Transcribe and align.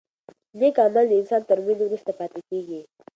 نېک 0.59 0.75
عمل 0.85 1.05
د 1.09 1.13
انسان 1.19 1.41
تر 1.49 1.57
مړینې 1.63 1.83
وروسته 1.85 2.11
پاتې 2.19 2.39
کېږي. 2.49 2.79